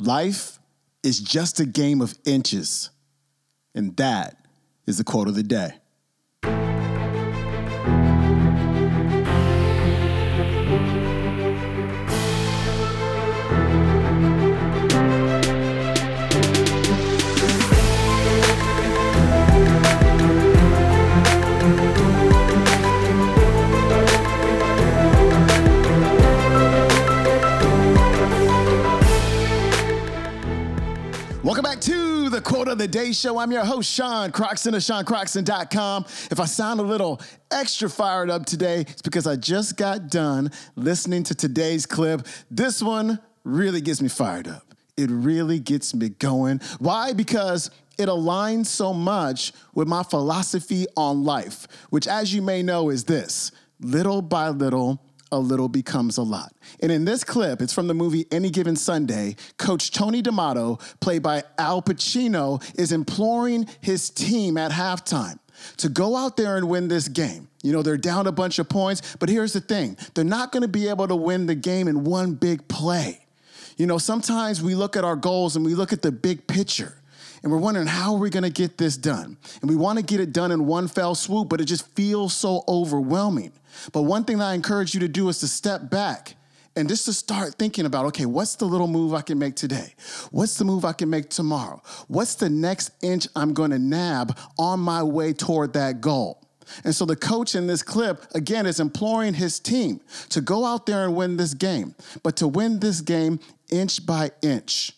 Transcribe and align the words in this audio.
Life 0.00 0.58
is 1.02 1.20
just 1.20 1.60
a 1.60 1.66
game 1.66 2.00
of 2.00 2.16
inches. 2.24 2.90
And 3.74 3.96
that 3.96 4.36
is 4.86 4.98
the 4.98 5.04
quote 5.04 5.28
of 5.28 5.34
the 5.34 5.42
day. 5.42 5.79
Of 32.68 32.78
the 32.78 32.88
Day 32.88 33.12
Show. 33.12 33.38
I'm 33.38 33.50
your 33.50 33.64
host, 33.64 33.90
Sean 33.90 34.32
Croxton 34.32 34.74
of 34.74 34.82
SeanCroxton.com. 34.82 36.04
If 36.30 36.40
I 36.40 36.44
sound 36.44 36.80
a 36.80 36.82
little 36.82 37.20
extra 37.50 37.88
fired 37.88 38.28
up 38.28 38.44
today, 38.44 38.80
it's 38.80 39.02
because 39.02 39.26
I 39.26 39.36
just 39.36 39.76
got 39.76 40.10
done 40.10 40.50
listening 40.76 41.22
to 41.24 41.34
today's 41.34 41.86
clip. 41.86 42.26
This 42.50 42.82
one 42.82 43.18
really 43.44 43.80
gets 43.80 44.02
me 44.02 44.08
fired 44.08 44.46
up. 44.46 44.74
It 44.96 45.10
really 45.10 45.58
gets 45.58 45.94
me 45.94 46.10
going. 46.10 46.60
Why? 46.78 47.12
Because 47.12 47.70
it 47.98 48.08
aligns 48.08 48.66
so 48.66 48.92
much 48.92 49.52
with 49.74 49.88
my 49.88 50.02
philosophy 50.02 50.86
on 50.96 51.24
life, 51.24 51.66
which, 51.90 52.06
as 52.06 52.34
you 52.34 52.42
may 52.42 52.62
know, 52.62 52.90
is 52.90 53.04
this 53.04 53.52
little 53.80 54.20
by 54.22 54.50
little, 54.50 55.02
a 55.32 55.38
little 55.38 55.68
becomes 55.68 56.16
a 56.16 56.22
lot. 56.22 56.52
And 56.82 56.90
in 56.90 57.04
this 57.04 57.24
clip, 57.24 57.62
it's 57.62 57.72
from 57.72 57.86
the 57.86 57.94
movie 57.94 58.26
Any 58.30 58.50
Given 58.50 58.76
Sunday, 58.76 59.36
Coach 59.58 59.90
Tony 59.90 60.22
D'Amato, 60.22 60.78
played 61.00 61.22
by 61.22 61.44
Al 61.58 61.82
Pacino, 61.82 62.62
is 62.78 62.92
imploring 62.92 63.66
his 63.80 64.10
team 64.10 64.56
at 64.56 64.72
halftime 64.72 65.38
to 65.78 65.88
go 65.88 66.16
out 66.16 66.36
there 66.36 66.56
and 66.56 66.68
win 66.68 66.88
this 66.88 67.08
game. 67.08 67.48
You 67.62 67.72
know, 67.72 67.82
they're 67.82 67.96
down 67.96 68.26
a 68.26 68.32
bunch 68.32 68.58
of 68.58 68.68
points, 68.68 69.16
but 69.16 69.28
here's 69.28 69.52
the 69.52 69.60
thing 69.60 69.96
they're 70.14 70.24
not 70.24 70.52
going 70.52 70.62
to 70.62 70.68
be 70.68 70.88
able 70.88 71.08
to 71.08 71.16
win 71.16 71.46
the 71.46 71.54
game 71.54 71.88
in 71.88 72.04
one 72.04 72.34
big 72.34 72.66
play. 72.68 73.26
You 73.76 73.86
know, 73.86 73.98
sometimes 73.98 74.62
we 74.62 74.74
look 74.74 74.96
at 74.96 75.04
our 75.04 75.16
goals 75.16 75.56
and 75.56 75.64
we 75.64 75.74
look 75.74 75.92
at 75.92 76.02
the 76.02 76.12
big 76.12 76.46
picture 76.46 76.96
and 77.42 77.50
we're 77.50 77.58
wondering 77.58 77.86
how 77.86 78.14
are 78.14 78.18
we 78.18 78.30
going 78.30 78.42
to 78.42 78.50
get 78.50 78.78
this 78.78 78.96
done 78.96 79.36
and 79.60 79.70
we 79.70 79.76
want 79.76 79.98
to 79.98 80.04
get 80.04 80.20
it 80.20 80.32
done 80.32 80.52
in 80.52 80.66
one 80.66 80.88
fell 80.88 81.14
swoop 81.14 81.48
but 81.48 81.60
it 81.60 81.64
just 81.64 81.86
feels 81.94 82.34
so 82.34 82.62
overwhelming 82.68 83.52
but 83.92 84.02
one 84.02 84.24
thing 84.24 84.38
that 84.38 84.46
i 84.46 84.54
encourage 84.54 84.94
you 84.94 85.00
to 85.00 85.08
do 85.08 85.28
is 85.28 85.38
to 85.38 85.48
step 85.48 85.90
back 85.90 86.34
and 86.76 86.88
just 86.88 87.04
to 87.04 87.12
start 87.12 87.56
thinking 87.56 87.86
about 87.86 88.06
okay 88.06 88.26
what's 88.26 88.56
the 88.56 88.64
little 88.64 88.86
move 88.86 89.12
i 89.14 89.20
can 89.20 89.38
make 89.38 89.56
today? 89.56 89.94
What's 90.30 90.56
the 90.56 90.64
move 90.64 90.84
i 90.84 90.92
can 90.92 91.10
make 91.10 91.28
tomorrow? 91.28 91.82
What's 92.08 92.36
the 92.36 92.48
next 92.48 92.90
inch 93.02 93.26
i'm 93.34 93.52
going 93.54 93.70
to 93.70 93.78
nab 93.78 94.38
on 94.58 94.80
my 94.80 95.02
way 95.02 95.32
toward 95.32 95.72
that 95.74 96.00
goal? 96.00 96.40
And 96.84 96.94
so 96.94 97.04
the 97.04 97.16
coach 97.16 97.54
in 97.54 97.66
this 97.66 97.82
clip, 97.82 98.24
again, 98.34 98.66
is 98.66 98.80
imploring 98.80 99.34
his 99.34 99.58
team 99.58 100.00
to 100.30 100.40
go 100.40 100.64
out 100.64 100.86
there 100.86 101.04
and 101.04 101.16
win 101.16 101.36
this 101.36 101.54
game, 101.54 101.94
but 102.22 102.36
to 102.36 102.48
win 102.48 102.78
this 102.78 103.00
game 103.00 103.40
inch 103.70 104.04
by 104.06 104.30
inch, 104.42 104.92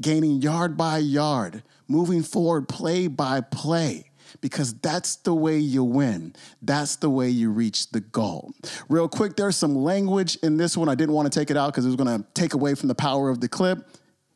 gaining 0.00 0.42
yard 0.42 0.76
by 0.76 0.98
yard, 0.98 1.62
moving 1.88 2.22
forward 2.22 2.68
play 2.68 3.06
by 3.06 3.40
play. 3.40 4.10
Because 4.40 4.74
that's 4.74 5.16
the 5.16 5.34
way 5.34 5.58
you 5.58 5.84
win. 5.84 6.34
That's 6.62 6.96
the 6.96 7.10
way 7.10 7.28
you 7.28 7.50
reach 7.50 7.90
the 7.90 8.00
goal. 8.00 8.52
Real 8.88 9.08
quick, 9.08 9.36
there's 9.36 9.56
some 9.56 9.76
language 9.76 10.36
in 10.42 10.56
this 10.56 10.76
one. 10.76 10.88
I 10.88 10.94
didn't 10.94 11.14
want 11.14 11.32
to 11.32 11.38
take 11.38 11.50
it 11.50 11.56
out 11.56 11.72
because 11.72 11.84
it 11.84 11.88
was 11.88 11.96
going 11.96 12.18
to 12.22 12.26
take 12.34 12.54
away 12.54 12.74
from 12.74 12.88
the 12.88 12.94
power 12.94 13.30
of 13.30 13.40
the 13.40 13.48
clip. 13.48 13.88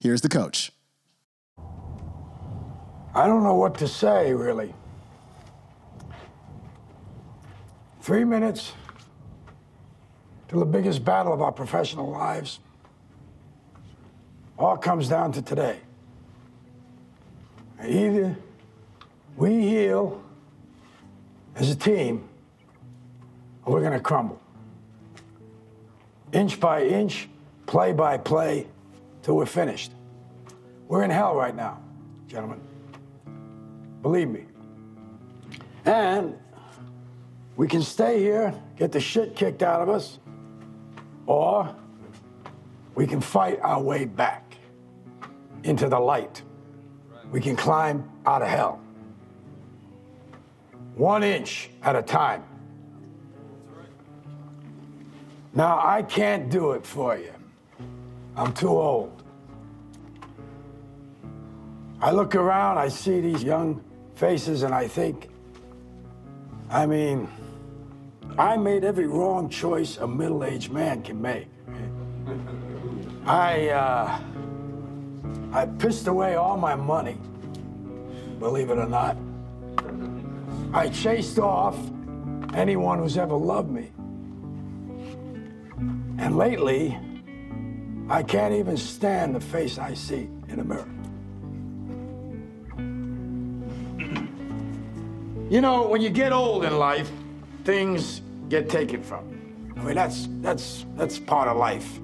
Here's 0.00 0.20
the 0.20 0.28
coach. 0.28 0.72
I 3.14 3.26
don't 3.26 3.42
know 3.42 3.54
what 3.54 3.76
to 3.78 3.88
say, 3.88 4.32
really. 4.32 4.74
Three 8.00 8.24
minutes 8.24 8.72
to 10.48 10.58
the 10.58 10.64
biggest 10.64 11.04
battle 11.04 11.32
of 11.32 11.40
our 11.40 11.52
professional 11.52 12.10
lives. 12.10 12.58
All 14.58 14.76
comes 14.76 15.08
down 15.08 15.32
to 15.32 15.42
today. 15.42 15.78
Either 17.84 18.36
we 19.36 19.60
heal 19.60 20.22
as 21.54 21.70
a 21.70 21.76
team, 21.76 22.28
or 23.64 23.74
we're 23.74 23.80
going 23.80 23.92
to 23.92 24.00
crumble. 24.00 24.40
Inch 26.32 26.58
by 26.58 26.84
inch, 26.84 27.28
play 27.66 27.92
by 27.92 28.16
play, 28.16 28.66
till 29.22 29.36
we're 29.36 29.46
finished. 29.46 29.92
We're 30.88 31.04
in 31.04 31.10
hell 31.10 31.34
right 31.34 31.54
now, 31.54 31.80
gentlemen. 32.26 32.60
Believe 34.02 34.28
me. 34.28 34.46
And 35.84 36.38
we 37.56 37.68
can 37.68 37.82
stay 37.82 38.18
here, 38.18 38.54
get 38.76 38.92
the 38.92 39.00
shit 39.00 39.36
kicked 39.36 39.62
out 39.62 39.80
of 39.80 39.88
us, 39.88 40.18
or 41.26 41.74
we 42.94 43.06
can 43.06 43.20
fight 43.20 43.58
our 43.62 43.80
way 43.80 44.04
back 44.04 44.56
into 45.64 45.88
the 45.88 45.98
light. 45.98 46.42
We 47.30 47.40
can 47.40 47.56
climb 47.56 48.08
out 48.26 48.42
of 48.42 48.48
hell. 48.48 48.80
One 50.94 51.22
inch 51.22 51.70
at 51.82 51.96
a 51.96 52.02
time. 52.02 52.44
Now, 55.54 55.80
I 55.82 56.02
can't 56.02 56.50
do 56.50 56.72
it 56.72 56.86
for 56.86 57.16
you. 57.16 57.32
I'm 58.36 58.52
too 58.52 58.68
old. 58.68 59.22
I 62.00 62.10
look 62.10 62.34
around, 62.34 62.78
I 62.78 62.88
see 62.88 63.20
these 63.20 63.44
young 63.44 63.82
faces, 64.14 64.62
and 64.62 64.74
I 64.74 64.88
think, 64.88 65.28
I 66.70 66.86
mean, 66.86 67.28
I 68.38 68.56
made 68.56 68.82
every 68.82 69.06
wrong 69.06 69.48
choice 69.48 69.98
a 69.98 70.06
middle 70.06 70.42
aged 70.42 70.72
man 70.72 71.02
can 71.02 71.20
make. 71.20 71.48
I, 73.26 73.68
uh, 73.68 74.20
I 75.52 75.66
pissed 75.66 76.06
away 76.06 76.34
all 76.34 76.56
my 76.56 76.74
money, 76.74 77.18
believe 78.38 78.70
it 78.70 78.78
or 78.78 78.88
not. 78.88 79.16
I 80.74 80.88
chased 80.88 81.38
off 81.38 81.76
anyone 82.54 82.98
who's 82.98 83.18
ever 83.18 83.34
loved 83.34 83.70
me. 83.70 83.90
And 86.18 86.36
lately, 86.38 86.98
I 88.08 88.22
can't 88.22 88.54
even 88.54 88.78
stand 88.78 89.34
the 89.34 89.40
face 89.40 89.76
I 89.78 89.92
see 89.92 90.30
in 90.48 90.56
the 90.56 90.64
mirror. 90.64 90.88
You 95.50 95.60
know, 95.60 95.86
when 95.88 96.00
you 96.00 96.08
get 96.08 96.32
old 96.32 96.64
in 96.64 96.78
life, 96.78 97.10
things 97.64 98.22
get 98.48 98.70
taken 98.70 99.02
from 99.02 99.28
you. 99.28 99.74
I 99.76 99.84
mean, 99.84 99.94
that's 99.94 100.28
that's 100.40 100.86
that's 100.96 101.18
part 101.18 101.48
of 101.48 101.58
life. 101.58 102.00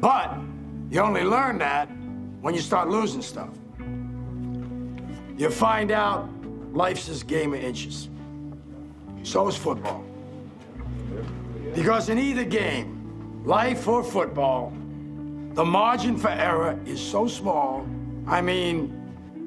But 0.00 0.38
you 0.90 1.00
only 1.00 1.24
learn 1.24 1.58
that 1.58 1.88
when 2.40 2.54
you 2.54 2.60
start 2.60 2.88
losing 2.88 3.22
stuff. 3.22 3.50
You 5.36 5.50
find 5.50 5.90
out 5.90 6.28
life's 6.72 7.06
this 7.06 7.22
game 7.22 7.54
of 7.54 7.60
inches. 7.60 8.08
So 9.22 9.48
is 9.48 9.56
football. 9.56 10.04
Because 11.74 12.08
in 12.08 12.18
either 12.18 12.44
game, 12.44 13.42
life 13.44 13.86
or 13.86 14.02
football, 14.02 14.72
the 15.54 15.64
margin 15.64 16.16
for 16.16 16.30
error 16.30 16.78
is 16.86 17.00
so 17.00 17.26
small. 17.26 17.86
I 18.26 18.40
mean, 18.40 18.88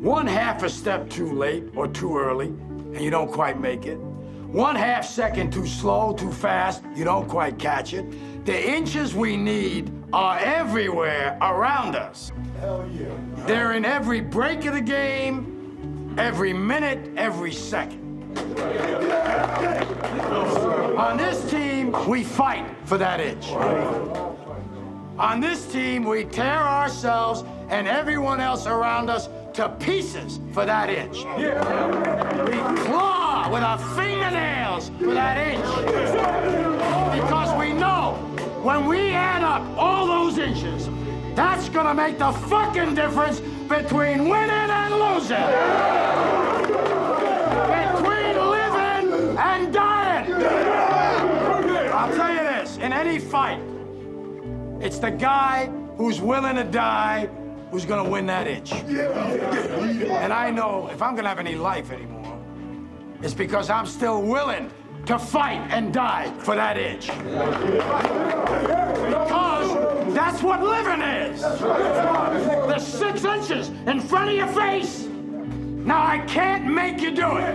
one 0.00 0.26
half 0.26 0.62
a 0.62 0.68
step 0.68 1.08
too 1.08 1.32
late 1.32 1.64
or 1.74 1.88
too 1.88 2.18
early, 2.18 2.48
and 2.48 3.00
you 3.00 3.10
don't 3.10 3.32
quite 3.32 3.60
make 3.60 3.86
it. 3.86 3.96
One 3.96 4.76
half 4.76 5.04
second 5.04 5.52
too 5.52 5.66
slow, 5.66 6.12
too 6.12 6.30
fast, 6.30 6.82
you 6.94 7.04
don't 7.04 7.28
quite 7.28 7.58
catch 7.58 7.94
it. 7.94 8.44
The 8.44 8.70
inches 8.70 9.14
we 9.14 9.36
need 9.36 9.90
are 10.12 10.38
everywhere 10.38 11.36
around 11.40 11.96
us. 11.96 12.30
Hell 12.60 12.88
yeah. 12.92 13.46
They're 13.46 13.72
in 13.72 13.84
every 13.84 14.20
break 14.20 14.64
of 14.66 14.74
the 14.74 14.80
game, 14.80 15.53
every 16.18 16.52
minute, 16.52 17.10
every 17.16 17.52
second. 17.52 18.02
On 20.98 21.16
this 21.16 21.50
team, 21.50 21.94
we 22.08 22.22
fight 22.24 22.66
for 22.84 22.98
that 22.98 23.20
inch. 23.20 23.48
On 25.18 25.40
this 25.40 25.66
team, 25.70 26.04
we 26.04 26.24
tear 26.24 26.58
ourselves 26.58 27.44
and 27.68 27.86
everyone 27.88 28.40
else 28.40 28.66
around 28.66 29.10
us 29.10 29.28
to 29.54 29.68
pieces 29.80 30.40
for 30.52 30.64
that 30.64 30.90
inch. 30.90 31.18
We 32.48 32.84
claw 32.84 33.48
with 33.52 33.62
our 33.62 33.78
fingernails 33.96 34.90
for 34.98 35.14
that 35.14 35.38
inch. 35.38 35.64
Because 37.14 37.58
we 37.58 37.72
know 37.72 38.14
when 38.62 38.86
we 38.86 39.10
add 39.10 39.42
up 39.42 39.62
all 39.78 40.06
those 40.06 40.38
inches, 40.38 40.88
that's 41.34 41.68
gonna 41.68 41.94
make 41.94 42.18
the 42.18 42.32
fucking 42.32 42.94
difference 42.94 43.40
between 43.68 44.28
winning 44.28 44.50
and 44.50 44.94
losing. 44.94 45.36
Between 47.74 48.34
living 48.50 49.38
and 49.38 49.72
dying. 49.72 50.32
I'll 51.92 52.14
tell 52.14 52.32
you 52.32 52.40
this, 52.40 52.76
in 52.78 52.92
any 52.92 53.18
fight, 53.18 53.60
it's 54.80 54.98
the 54.98 55.10
guy 55.10 55.70
who's 55.96 56.20
willing 56.20 56.56
to 56.56 56.64
die 56.64 57.28
who's 57.70 57.84
gonna 57.84 58.08
win 58.08 58.26
that 58.26 58.46
inch. 58.46 58.72
And 58.72 60.32
I 60.32 60.50
know 60.50 60.88
if 60.92 61.02
I'm 61.02 61.16
gonna 61.16 61.28
have 61.28 61.40
any 61.40 61.56
life 61.56 61.90
anymore, 61.90 62.38
it's 63.22 63.34
because 63.34 63.70
I'm 63.70 63.86
still 63.86 64.22
willing 64.22 64.70
to 65.06 65.18
fight 65.18 65.60
and 65.70 65.92
die 65.92 66.32
for 66.38 66.54
that 66.54 66.78
inch. 66.78 67.08
Because 69.08 69.53
that's 70.24 70.42
what 70.42 70.62
living 70.62 71.02
is. 71.02 71.42
The 71.42 72.78
six 72.78 73.24
inches 73.24 73.68
in 73.86 74.00
front 74.00 74.30
of 74.30 74.36
your 74.36 74.46
face. 74.46 75.02
Now 75.04 76.02
I 76.02 76.18
can't 76.20 76.64
make 76.64 77.02
you 77.02 77.10
do 77.10 77.36
it. 77.36 77.54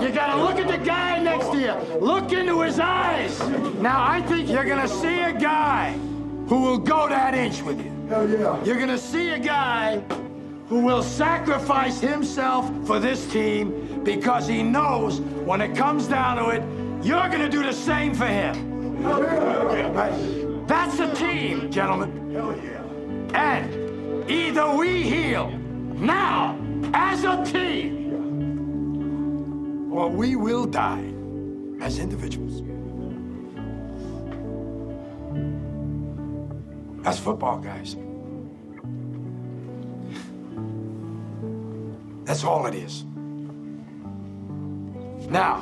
You 0.00 0.10
gotta 0.10 0.40
look 0.40 0.60
at 0.60 0.68
the 0.68 0.78
guy 0.84 1.20
next 1.20 1.50
to 1.50 1.58
you. 1.58 1.74
Look 1.98 2.32
into 2.32 2.60
his 2.60 2.78
eyes. 2.78 3.40
Now 3.80 4.06
I 4.06 4.22
think 4.22 4.48
you're 4.48 4.64
gonna 4.64 4.86
see 4.86 5.18
a 5.18 5.32
guy 5.32 5.98
who 6.48 6.60
will 6.60 6.78
go 6.78 7.08
that 7.08 7.34
inch 7.34 7.62
with 7.62 7.84
you. 7.84 7.92
Hell 8.08 8.30
yeah. 8.30 8.62
You're 8.62 8.78
gonna 8.78 8.96
see 8.96 9.30
a 9.30 9.38
guy 9.40 9.98
who 10.68 10.78
will 10.78 11.02
sacrifice 11.02 12.00
himself 12.00 12.70
for 12.86 13.00
this 13.00 13.26
team 13.32 14.04
because 14.04 14.46
he 14.46 14.62
knows 14.62 15.20
when 15.20 15.60
it 15.60 15.76
comes 15.76 16.06
down 16.06 16.36
to 16.36 16.50
it, 16.50 16.62
you're 17.04 17.28
gonna 17.28 17.48
do 17.48 17.64
the 17.64 17.72
same 17.72 18.14
for 18.14 18.26
him. 18.26 18.54
That's 20.66 20.98
a 20.98 21.14
team, 21.14 21.70
gentlemen. 21.70 22.32
Hell 22.32 22.54
yeah. 22.56 22.82
And 23.34 24.28
either 24.28 24.74
we 24.74 25.02
heal 25.02 25.50
now 25.94 26.58
as 26.92 27.22
a 27.24 27.44
team, 27.44 28.12
or 29.92 30.08
we 30.10 30.34
will 30.34 30.66
die 30.66 31.12
as 31.80 31.98
individuals. 32.00 32.62
That's 37.04 37.18
football, 37.20 37.58
guys. 37.58 37.96
That's 42.24 42.42
all 42.42 42.66
it 42.66 42.74
is. 42.74 43.04
Now, 45.30 45.60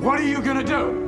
what 0.00 0.18
are 0.18 0.26
you 0.26 0.40
gonna 0.40 0.64
do? 0.64 1.07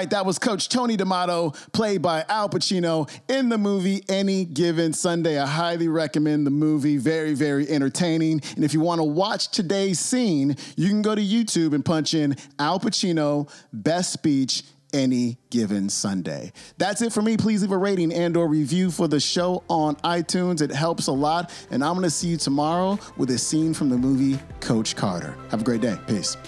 right, 0.00 0.08
that 0.08 0.24
was 0.24 0.38
Coach 0.38 0.70
Tony 0.70 0.96
D'Amato, 0.96 1.50
played 1.72 2.00
by 2.00 2.24
Al 2.30 2.48
Pacino 2.48 3.10
in 3.28 3.50
the 3.50 3.58
movie 3.58 4.02
Any 4.08 4.46
Given 4.46 4.94
Sunday. 4.94 5.38
I 5.38 5.46
highly 5.46 5.88
recommend 5.88 6.46
the 6.46 6.50
movie. 6.50 6.96
Very, 6.96 7.34
very 7.34 7.68
entertaining. 7.68 8.40
And 8.56 8.64
if 8.64 8.72
you 8.72 8.80
want 8.80 9.00
to 9.00 9.04
watch 9.04 9.48
today's 9.48 9.98
scene, 10.00 10.56
you 10.76 10.88
can 10.88 11.02
go 11.02 11.14
to 11.14 11.20
YouTube 11.20 11.74
and 11.74 11.84
punch 11.84 12.14
in 12.14 12.34
Al 12.58 12.80
Pacino 12.80 13.52
Best 13.74 14.14
Speech 14.14 14.62
any 14.94 15.36
given 15.50 15.90
Sunday. 15.90 16.50
That's 16.78 17.02
it 17.02 17.12
for 17.12 17.20
me. 17.20 17.36
Please 17.36 17.60
leave 17.60 17.70
a 17.70 17.76
rating 17.76 18.10
and 18.10 18.34
or 18.38 18.48
review 18.48 18.90
for 18.90 19.06
the 19.06 19.20
show 19.20 19.62
on 19.68 19.96
iTunes. 19.96 20.62
It 20.62 20.70
helps 20.70 21.08
a 21.08 21.12
lot. 21.12 21.52
And 21.70 21.84
I'm 21.84 21.92
going 21.92 22.04
to 22.04 22.10
see 22.10 22.28
you 22.28 22.38
tomorrow 22.38 22.98
with 23.18 23.30
a 23.30 23.38
scene 23.38 23.74
from 23.74 23.90
the 23.90 23.98
movie 23.98 24.40
Coach 24.60 24.96
Carter. 24.96 25.36
Have 25.50 25.60
a 25.60 25.64
great 25.64 25.82
day. 25.82 25.98
Peace. 26.06 26.38